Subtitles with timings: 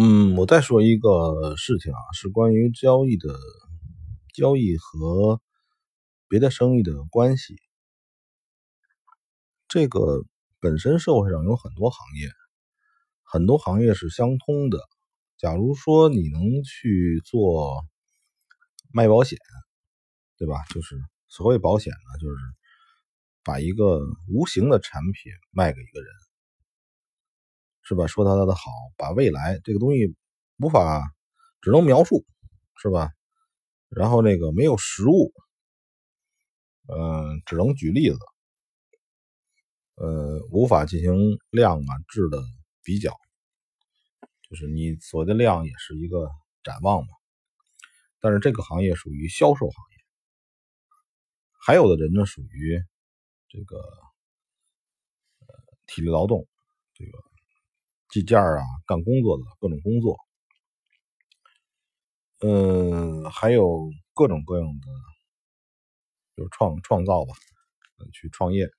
[0.00, 3.36] 嗯，我再说一个事情啊，是关于交易的
[4.32, 5.40] 交易和
[6.28, 7.56] 别的生意的关系。
[9.66, 10.24] 这个
[10.60, 12.30] 本身社会上有很多行业，
[13.24, 14.78] 很多行业是相通的。
[15.36, 17.84] 假如说你能去做
[18.92, 19.36] 卖保险，
[20.36, 20.62] 对吧？
[20.70, 20.96] 就是
[21.26, 22.36] 所谓保险呢，就是
[23.42, 23.98] 把一个
[24.32, 26.27] 无形的产品卖给一个人。
[27.88, 28.06] 是吧？
[28.06, 30.14] 说他他的好，把未来这个东西
[30.58, 31.10] 无法
[31.62, 32.22] 只能描述，
[32.82, 33.10] 是吧？
[33.88, 35.32] 然后那个没有实物，
[36.86, 38.18] 嗯，只能举例子，
[39.94, 41.14] 呃，无法进行
[41.48, 42.42] 量啊质的
[42.82, 43.16] 比较，
[44.50, 46.28] 就是你所谓的量也是一个
[46.62, 47.08] 展望嘛。
[48.20, 50.04] 但是这个行业属于销售行业，
[51.58, 52.78] 还有的人呢属于
[53.48, 55.46] 这个呃
[55.86, 56.46] 体力劳动，
[56.92, 57.27] 这个。
[58.10, 60.16] 计件啊，干工作的各种工作，
[62.40, 64.86] 嗯，还有各种各样的，
[66.34, 67.34] 就是创创造吧，
[68.12, 68.70] 去创业，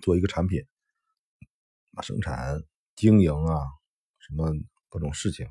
[0.00, 0.64] 做一个产品，
[2.02, 2.62] 生产
[2.94, 3.60] 经营啊，
[4.18, 4.50] 什么
[4.88, 5.46] 各种事情，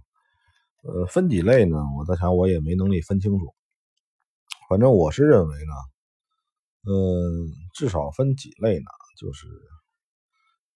[0.81, 1.77] 呃，分几类呢？
[1.97, 3.53] 我在想，我也没能力分清楚，
[4.69, 5.73] 反正我是认为呢，
[6.91, 8.85] 嗯，至少分几类呢，
[9.19, 9.47] 就是。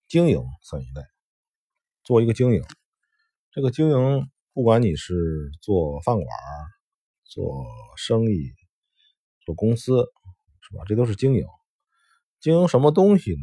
[0.09, 1.03] 经营算一类，
[2.03, 2.63] 做一个经营，
[3.51, 6.27] 这个经营不管你是做饭馆、
[7.25, 7.63] 做
[7.95, 8.51] 生意、
[9.45, 10.07] 做公司，
[10.61, 10.83] 是吧？
[10.87, 11.45] 这都是经营。
[12.39, 13.37] 经营什么东西呢？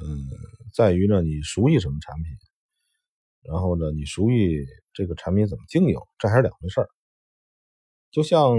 [0.00, 0.26] 嗯，
[0.74, 2.36] 在于呢，你熟悉什么产品，
[3.42, 6.88] 然后呢，你熟悉这个产品怎么经营，这还是两回事儿。
[8.10, 8.50] 就像，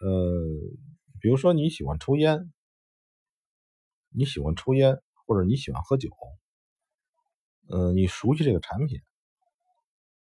[0.00, 0.42] 呃，
[1.20, 2.53] 比如说你喜欢抽烟。
[4.16, 6.08] 你喜欢抽烟，或者你喜欢喝酒，
[7.68, 9.00] 嗯，你熟悉这个产品。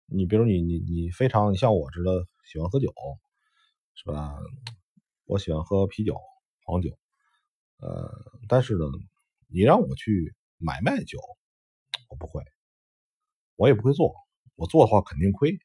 [0.08, 2.91] 你比如你你你非常，你像我似的喜欢喝酒，
[3.94, 4.36] 是吧？
[5.26, 6.20] 我喜欢喝啤酒、
[6.65, 6.98] 黄酒，
[7.77, 8.86] 呃，但是呢，
[9.48, 11.20] 你让我去买卖酒，
[12.09, 12.43] 我不会，
[13.55, 14.15] 我也不会做。
[14.55, 15.59] 我做的话肯定亏，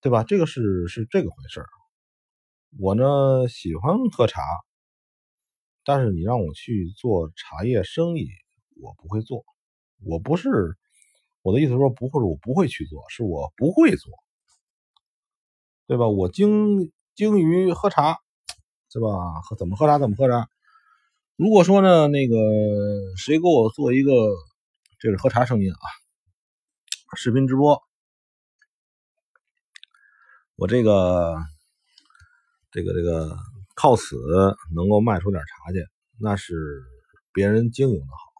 [0.00, 0.24] 对吧？
[0.24, 1.64] 这个是是这个回事
[2.80, 4.42] 我呢喜欢喝茶。
[5.84, 8.28] 但是你让我去做茶叶生意，
[8.80, 9.44] 我不会做。
[10.02, 10.76] 我不是
[11.42, 14.12] 我的意思说不会，我不会去做，是我不会做，
[15.86, 16.08] 对吧？
[16.08, 18.18] 我精精于喝茶，
[18.90, 19.08] 是吧？
[19.42, 20.48] 喝怎么喝茶怎么喝茶。
[21.36, 22.36] 如果说呢，那个
[23.16, 24.12] 谁给我做一个
[24.98, 25.76] 这是喝茶生意啊，
[27.16, 27.82] 视频直播，
[30.56, 31.36] 我这个
[32.70, 33.36] 这个这个。
[33.74, 34.16] 靠此
[34.74, 35.84] 能够卖出点茶去，
[36.20, 36.82] 那是
[37.32, 38.32] 别人经营的好，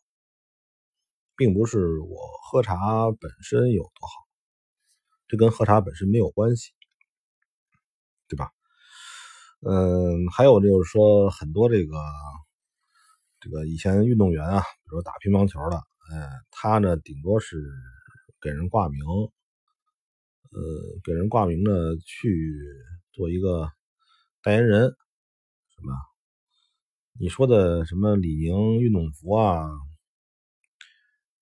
[1.36, 2.16] 并不是我
[2.48, 4.12] 喝茶本身有多好，
[5.26, 6.70] 这跟喝茶本身没有关系，
[8.28, 8.52] 对吧？
[9.66, 11.96] 嗯，还有就是说，很多这个
[13.40, 15.76] 这个以前运动员啊，比如说打乒乓球的，
[16.12, 17.56] 嗯，他呢顶多是
[18.40, 19.00] 给人挂名，
[20.52, 20.60] 呃，
[21.02, 21.72] 给人挂名呢
[22.04, 22.62] 去
[23.12, 23.68] 做一个
[24.42, 24.94] 代言人。
[25.76, 25.92] 什么？
[27.18, 29.68] 你说的什么李宁运动服啊？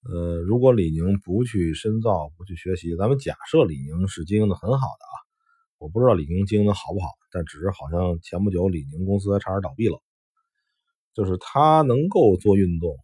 [0.04, 5.15] 呃，如果李宁不去深造、不去学习，咱们假设李宁是经营的很好的啊，
[5.78, 9.98] 我不知道李宁经营的好不好，但只是好像前不久李宁公司还差点倒闭了。
[11.15, 12.97] 就是他能够做运动，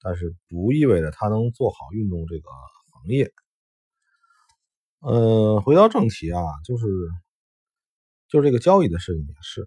[0.00, 2.50] 但是不意味着他能做好运动这个
[2.92, 3.30] 行业。
[5.00, 6.86] 呃，回到正题啊，就是
[8.28, 9.64] 就是这个交易的事情也是。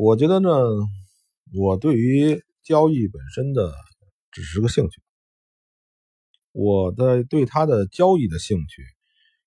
[0.00, 0.48] 我觉得呢，
[1.52, 3.74] 我对于交易本身的
[4.30, 5.02] 只是个兴趣，
[6.52, 8.84] 我的对它的交易的兴趣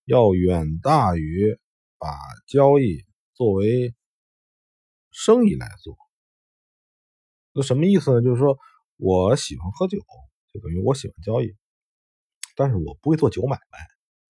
[0.03, 1.57] 要远大于
[1.97, 2.09] 把
[2.47, 3.95] 交易作为
[5.09, 5.95] 生意来做。
[7.53, 8.21] 那什么意思呢？
[8.21, 8.57] 就是说
[8.97, 9.99] 我喜欢喝酒，
[10.51, 11.55] 就等于我喜欢交易，
[12.57, 13.57] 但是我不会做酒买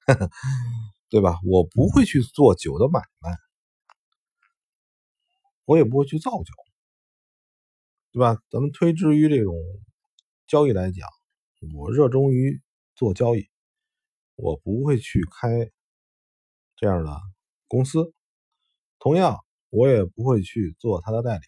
[0.06, 0.16] 卖，
[1.10, 1.40] 对吧？
[1.44, 3.36] 我不会去做酒的买卖。
[5.72, 6.54] 我也不会去造酒，
[8.12, 8.44] 对吧？
[8.50, 9.56] 咱们推之于这种
[10.46, 11.08] 交易来讲，
[11.74, 12.62] 我热衷于
[12.94, 13.50] 做交易，
[14.36, 15.72] 我不会去开
[16.76, 17.18] 这样的
[17.70, 18.14] 公司。
[19.00, 19.40] 同样，
[19.70, 21.46] 我也不会去做他的代理，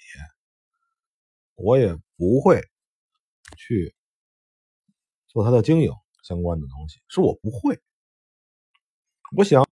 [1.56, 2.62] 我也不会
[3.58, 3.94] 去
[5.28, 5.92] 做他的经营
[6.24, 7.78] 相关的东西，是我不会。
[9.36, 9.68] 我想，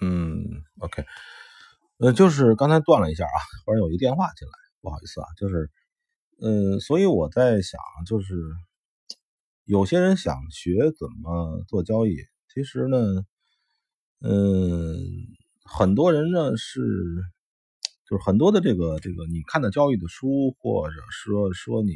[0.00, 1.06] 嗯，OK。
[2.00, 5.26] 呃，就是刚才断了一下啊，忽然有一个电话进来，不好意思啊。
[5.36, 5.70] 就是，
[6.40, 8.34] 嗯，所以我在想，就是
[9.66, 12.16] 有些人想学怎么做交易，
[12.54, 12.96] 其实呢，
[14.20, 14.96] 嗯，
[15.62, 16.80] 很多人呢是，
[18.08, 21.92] 就是很多的这个这个你看的交易的书，或者说说你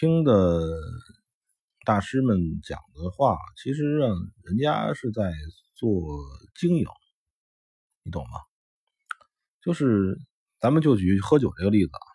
[0.00, 0.70] 听的
[1.84, 4.08] 大师们讲的话，其实让
[4.44, 5.30] 人家是在
[5.74, 5.90] 做
[6.58, 6.86] 经营，
[8.04, 8.49] 你懂吗？
[9.62, 10.18] 就是
[10.58, 12.06] 咱们就举喝酒这个例子啊。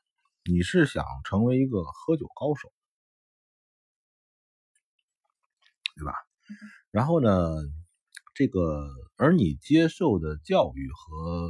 [0.47, 2.71] 你是想成为一个喝酒高手，
[5.95, 6.13] 对吧？
[6.92, 7.50] 然后呢，
[8.36, 8.88] 这个
[9.18, 11.50] 而你接受的教育和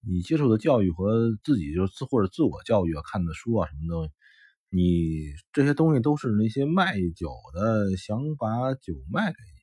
[0.00, 4.10] 你接受的教育和自己就自或者自我教育啊，看的书啊什么东西，
[4.68, 9.60] 你这些东西都是那些卖酒的想把酒卖给你，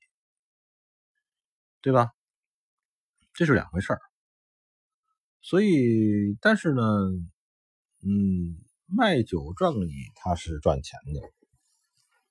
[1.81, 2.11] 对吧？
[3.33, 3.99] 这是两回事儿。
[5.41, 6.83] 所以，但是呢。
[8.01, 8.55] 嗯，
[8.85, 11.19] 卖酒赚你他是赚钱的，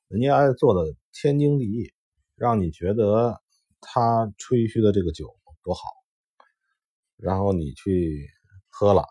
[0.08, 1.93] 人家做的天经地义，
[2.37, 3.43] 让你觉得
[3.82, 5.28] 他吹嘘的这个酒
[5.62, 5.82] 多好，
[7.19, 8.31] 然后你去
[8.70, 9.05] 喝了，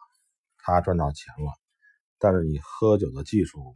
[0.57, 1.53] 他赚到钱了，
[2.17, 3.75] 但是你喝酒的技术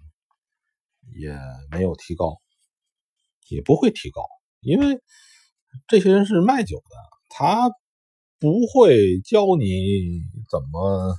[1.14, 1.38] 也
[1.70, 2.42] 没有提高，
[3.48, 4.24] 也不会提高，
[4.62, 5.04] 因为
[5.88, 6.96] 这些人是卖酒的，
[7.30, 7.70] 他
[8.42, 11.16] 不会教你怎么。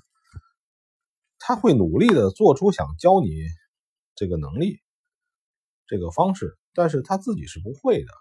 [1.39, 3.31] 他会努力的做出想教你
[4.15, 4.81] 这个能力、
[5.87, 8.13] 这个方式，但是他自己是不会的。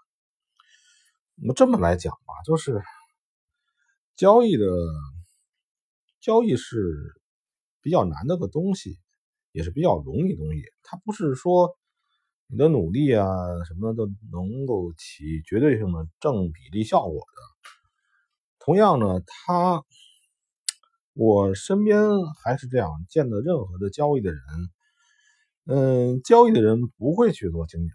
[1.36, 2.82] 那么这么来讲吧，就是
[4.16, 4.66] 交易的
[6.20, 7.12] 交易是
[7.80, 8.98] 比较难的个东西，
[9.52, 10.62] 也是比较容易的东西。
[10.82, 11.76] 它不是说
[12.48, 13.26] 你的努力啊
[13.66, 17.81] 什么都能够起绝对性的正比例效果的。
[18.64, 19.84] 同样呢，他。
[21.14, 22.00] 我身边
[22.42, 24.42] 还是这样见的，任何的交易的人，
[25.66, 27.90] 嗯，交易的人不会去做经营，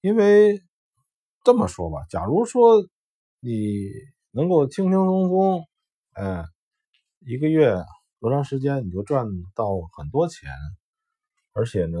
[0.00, 0.62] 因为
[1.42, 2.88] 这么说吧，假如说
[3.40, 3.90] 你
[4.30, 5.64] 能够轻轻松松，
[6.12, 6.44] 哎，
[7.26, 7.74] 一个月
[8.20, 9.26] 多长时间你就赚
[9.56, 9.66] 到
[9.96, 10.48] 很多钱，
[11.52, 11.98] 而且呢，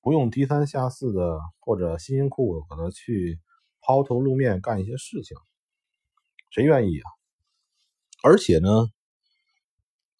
[0.00, 3.40] 不用低三下四的或者辛辛苦苦的去
[3.86, 5.36] 抛头露面干一些事情，
[6.50, 7.08] 谁愿意啊？
[8.24, 8.68] 而且呢，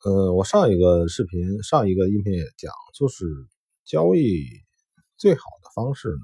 [0.05, 3.27] 呃，我上一个视频、上一个音频也讲，就是
[3.85, 4.47] 交易
[5.17, 6.23] 最好的方式呢，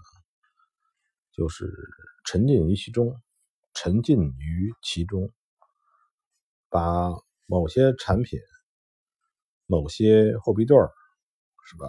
[1.32, 1.68] 就是
[2.24, 3.20] 沉浸于其中，
[3.74, 5.32] 沉浸于其中，
[6.68, 7.10] 把
[7.46, 8.38] 某些产品、
[9.66, 10.92] 某些货币对儿，
[11.66, 11.88] 是吧？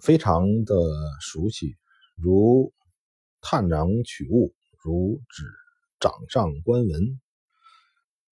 [0.00, 0.74] 非常的
[1.22, 1.78] 熟悉，
[2.16, 2.74] 如
[3.42, 5.44] 探囊取物，如指
[6.00, 7.20] 掌上观文。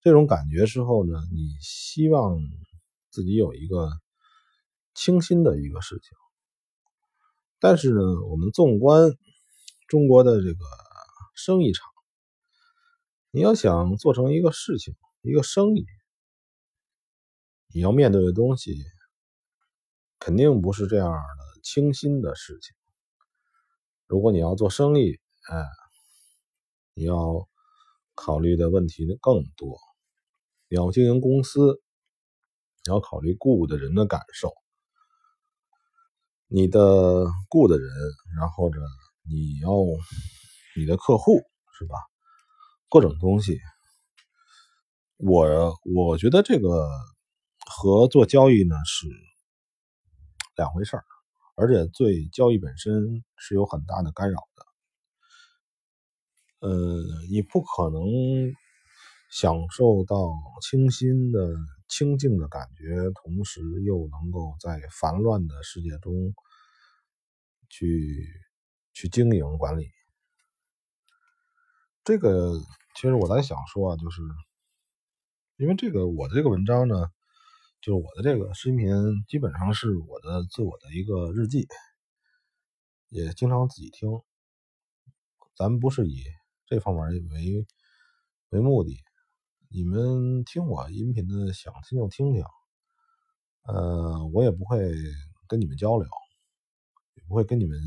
[0.00, 2.38] 这种感觉之后呢，你希望
[3.10, 3.90] 自己有一个
[4.94, 6.16] 清新的一个事情，
[7.58, 9.12] 但是呢，我们纵观
[9.88, 10.64] 中国的这个
[11.34, 11.86] 生意场，
[13.30, 15.84] 你要想做成一个事情、一个生意，
[17.74, 18.74] 你要面对的东西
[20.18, 22.74] 肯定不是这样的清新的事情。
[24.10, 25.64] 如果你要做生意，哎，
[26.94, 27.48] 你要
[28.16, 29.78] 考虑的问题更多。
[30.68, 31.80] 你要经营公司，
[32.84, 34.52] 你要考虑雇的人的感受，
[36.48, 37.88] 你的雇的人，
[38.36, 38.80] 然后呢，
[39.28, 39.70] 你要
[40.76, 41.44] 你的客户
[41.78, 41.94] 是吧？
[42.88, 43.60] 各种东西，
[45.18, 46.88] 我我觉得这个
[47.64, 49.06] 和做交易呢是
[50.56, 51.04] 两回事儿，
[51.56, 54.48] 而且对交易本身是有很大的干扰
[56.60, 56.68] 的。
[56.68, 58.00] 呃，你不可能。
[59.32, 61.54] 享受到清新的、
[61.86, 66.34] 清静的感觉，同时又能够在烦乱的世界中
[67.68, 68.26] 去
[68.92, 69.88] 去经营管理。
[72.02, 72.58] 这个
[72.96, 74.20] 其实我在想说啊，就是
[75.58, 76.96] 因为这个我这个文章呢，
[77.80, 78.88] 就是我的这个视频
[79.26, 81.66] 基本上是我的自我的一个日记，
[83.08, 84.10] 也经常自己听。
[85.54, 86.24] 咱们不是以
[86.66, 87.66] 这方面为
[88.50, 89.02] 为目的。
[89.70, 92.44] 你们听我音频的，想听就听听，
[93.62, 94.92] 呃，我也不会
[95.46, 96.06] 跟你们交流，
[97.14, 97.78] 也不会跟你们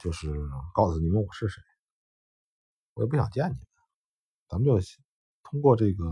[0.00, 0.28] 就是
[0.74, 1.62] 告诉你们我是谁，
[2.94, 3.66] 我也不想见你们，
[4.48, 4.80] 咱们就
[5.42, 6.04] 通过这个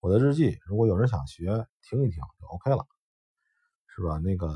[0.00, 2.86] 我的日记，如果有人想学听一听就 OK 了，
[3.86, 4.16] 是吧？
[4.16, 4.50] 那个，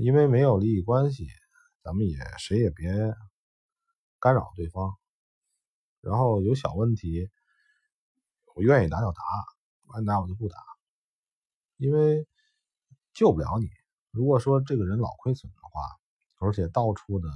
[0.00, 1.28] 因为没有利益关系，
[1.82, 2.90] 咱们也谁也别
[4.18, 4.96] 干扰对方。
[6.00, 7.30] 然后有小问题，
[8.54, 9.22] 我愿意答就答，
[9.88, 10.56] 管打我就不打，
[11.76, 12.26] 因为
[13.12, 13.68] 救不了你。
[14.10, 15.82] 如果说这个人老亏损的话，
[16.38, 17.28] 而且到处的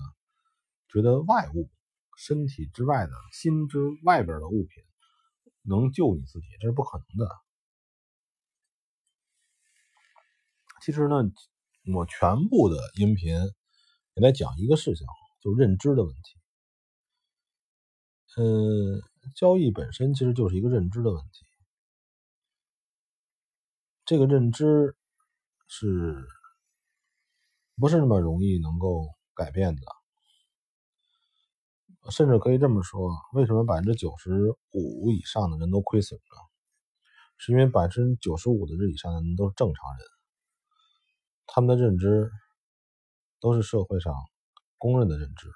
[0.88, 1.68] 觉得外物、
[2.16, 4.82] 身体之外的心之外边的物品
[5.62, 7.34] 能救你自己，这是不可能的。
[10.82, 11.16] 其实呢，
[11.94, 13.34] 我全部的音频
[14.14, 15.06] 也在讲一个事情，
[15.40, 16.20] 就认知的问题。
[18.36, 19.02] 嗯，
[19.34, 21.44] 交易本身其实就是一个认知的问题。
[24.04, 24.96] 这个认知
[25.66, 26.26] 是
[27.76, 29.82] 不是那么容易能够改变的？
[32.10, 34.30] 甚至可以这么说，为什么百分之九十
[34.72, 36.36] 五以上的人都亏损呢？
[37.36, 40.06] 是因为百分之九十五的人以上的人都是正常人。
[41.46, 42.30] 他们的认知
[43.40, 44.14] 都是社会上
[44.76, 45.50] 公认的认知。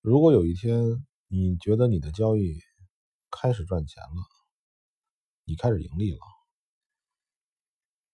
[0.00, 2.58] 如果有一天你觉得你的交易
[3.30, 4.16] 开始赚钱了，
[5.44, 6.20] 你开始盈利了，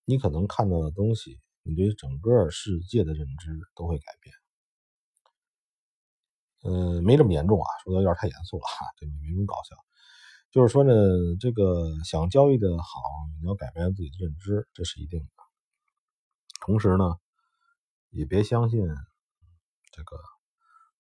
[0.05, 4.35] 你可能看到的东西，你对整个世界的认知都会改变。
[6.62, 9.76] 呃，没这么严重啊，说的有点太严肃了哈，这，没这么搞笑。
[10.50, 10.92] 就是说呢，
[11.38, 13.00] 这个想交易的好，
[13.40, 15.26] 你要改变自己的认知，这是一定的。
[16.60, 17.16] 同时呢，
[18.10, 18.80] 也别相信
[19.92, 20.16] 这个，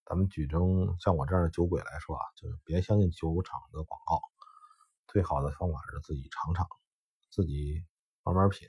[0.04, 4.20] 咱们举中像我这样的酒鬼来说啊，就是别相信酒厂的广告。
[5.08, 6.66] 最好的方法是自己尝尝，
[7.30, 7.82] 自己
[8.22, 8.68] 慢慢品。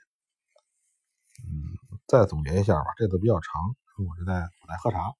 [1.43, 3.75] 嗯，再总结一下吧，这次比较长，
[4.08, 5.13] 我是在我在喝茶，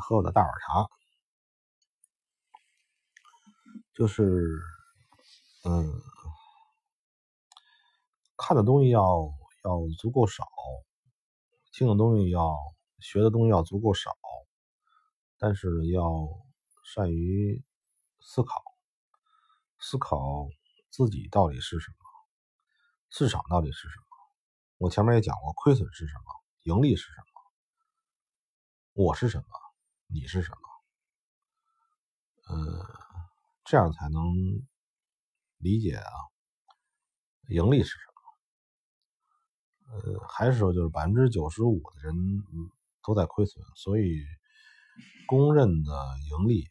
[0.00, 0.88] 喝我的大碗茶，
[3.94, 4.58] 就是
[5.64, 5.92] 嗯，
[8.36, 9.32] 看的东西要。
[9.64, 10.44] 要足够少，
[11.72, 12.56] 听的东西要
[12.98, 14.10] 学的东西要足够少，
[15.38, 16.28] 但是要
[16.84, 17.62] 善于
[18.18, 18.60] 思考，
[19.78, 20.48] 思考
[20.90, 21.96] 自己到底是什么，
[23.08, 24.04] 市场到底是什么。
[24.78, 26.24] 我前面也讲过，亏损是什么，
[26.64, 29.44] 盈利是什么，我是什么，
[30.12, 30.58] 你是什么，
[32.54, 32.86] 呃，
[33.64, 34.22] 这样才能
[35.56, 36.12] 理解啊，
[37.48, 38.12] 盈利是什么。
[39.94, 42.14] 呃，还是说，就是百分之九十五的人
[43.02, 44.22] 都在亏损，所以
[45.26, 45.92] 公认的
[46.30, 46.68] 盈利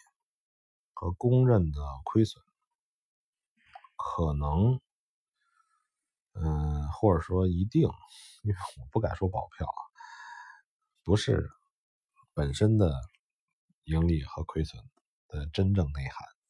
[0.93, 2.43] 和公认的亏损，
[3.95, 4.79] 可能，
[6.33, 7.89] 嗯，或者说一定，
[8.43, 9.81] 因为我不敢说保票啊，
[11.03, 11.49] 不是
[12.33, 12.91] 本身的
[13.85, 14.83] 盈利和亏损
[15.27, 16.40] 的真正内涵。